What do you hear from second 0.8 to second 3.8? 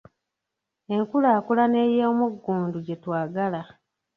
Enkulaakulana ey'omuggundu gye twagala.